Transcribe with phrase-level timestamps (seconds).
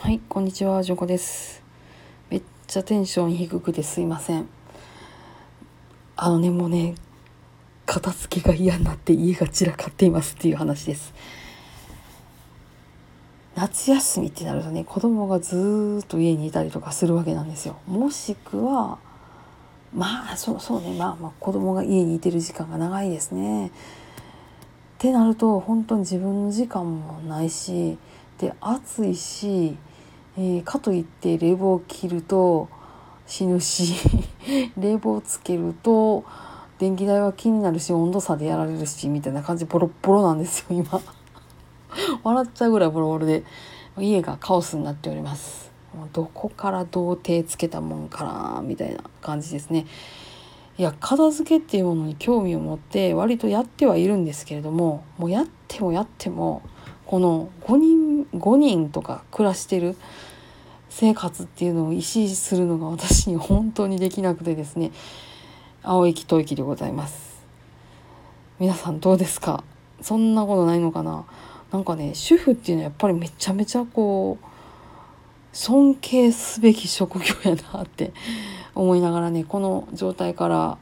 [0.00, 1.60] はい、こんにちは、ジョコです。
[2.30, 4.48] めっちゃテンション低くてすいません。
[6.16, 6.94] あのね、もうね、
[7.84, 11.12] 片付けが嫌になって家が散らかっていますっていう話です。
[13.56, 17.76] 夏休みってなるとね、子供がずっと家にいたりとかするわけなんですよ。
[17.88, 18.98] もしくは、
[19.92, 23.66] まあ、そうそうね、まあまあ子供が家にいてる時間が長いですね。
[23.66, 23.70] っ
[24.98, 27.98] てなると本当に自分の時間もないし
[28.38, 29.76] で暑いし、
[30.40, 32.68] えーかといって冷房を切ると
[33.26, 33.94] 死ぬし
[34.78, 36.22] 冷房をつけると
[36.78, 41.00] 電気代は気になるし温度差でやられるしみたいな感じボロボロなんですよ今。
[42.22, 43.42] 笑っちゃうぐらいボロボロで
[43.98, 45.72] 家がカオスになっております。
[46.12, 49.86] どこからどう手つけたもんかなみたいな感じですね。
[50.78, 56.62] いや片付けっていうものに興味を持って割とやってはいるんですけれどももうやってもやっても
[57.04, 58.07] この5人
[58.38, 59.96] 5人とか暮らしてる
[60.88, 64.90] 生活っていうのを意識するのが私に本当にできなくてですね。
[65.82, 67.44] 青息吐息でございます。
[68.58, 69.62] 皆さんどうですか？
[70.00, 71.24] そんなことないのかな？
[71.70, 74.44] なんかね主婦っていうのはやっぱりめちゃめちゃこう
[75.52, 78.12] 尊敬すべき職業やなって
[78.74, 80.78] 思いながらねこの状態から、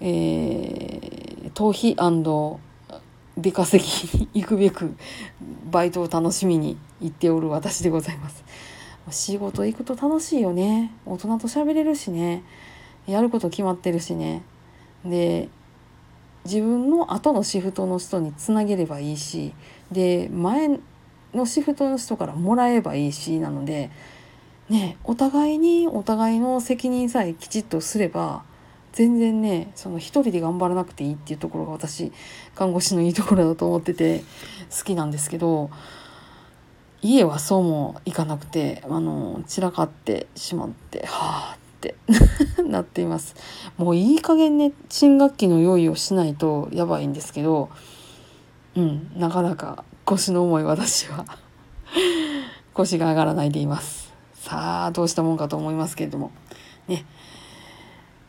[0.00, 1.94] えー、逃避
[3.38, 4.96] 出稼ぎに行くべく
[5.70, 8.44] バイトを楽しみに行っておる私でございます。
[9.10, 10.92] 仕事行くと楽しいよね。
[11.06, 12.42] 大人と喋れるしね。
[13.06, 14.42] やること決まってるしね。
[15.04, 15.48] で
[16.44, 19.54] 自分の後のシフトの人につなげればいいし。
[19.92, 20.80] で前
[21.32, 23.90] のシフトの人からもらえばいいしなので。
[24.68, 28.42] ねお互いにお互いの責任さえきちっとすれば
[28.92, 32.12] 全然ねその一人で頑張らなくていいっていうところが私
[32.54, 34.22] 看護師のいいところだと思ってて
[34.76, 35.70] 好きなんですけど
[37.00, 41.94] 家はそうもいかなくてあの散らかってしまってはあって
[42.64, 43.36] なっています。
[43.76, 47.70] もういい加減ね新学期の用意をしないとやばいんですけど
[48.74, 51.24] うんなかなか腰の重い私は
[52.74, 54.12] 腰が上がらないでいます。
[54.34, 56.32] さあどうしたもんかと思いますけれども。
[56.88, 57.04] ね。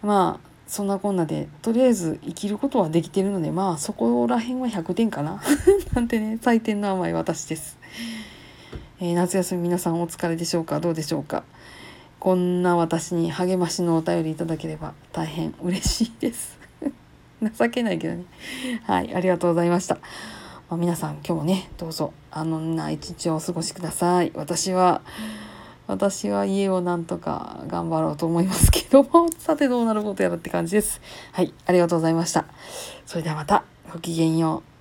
[0.03, 5.41] まあそんなこんなでとりあえず生きることはできてるのでまあそこら辺は100点かな。
[5.95, 7.79] なんてね採点の甘い私です、
[8.99, 10.79] えー夏休み皆さんお疲れでしょうか？
[10.79, 11.43] どうでしょうか？
[12.19, 16.59] こんな私に励ましのお便りいただければ大変嬉しいです。
[17.41, 18.25] 情けないけどね。
[18.83, 19.95] はいありがとうございました。
[20.69, 24.31] まあ、皆さん今日もねどうぞあのな一日をお過ごしください。
[24.35, 25.01] 私は
[25.89, 29.27] 私は家をなんとか頑張ろうと思いますけども。
[29.39, 31.01] さてどうなることやらって感じです。
[31.31, 32.45] はいありがとうございました。
[33.07, 34.78] それではまたごきげんよう。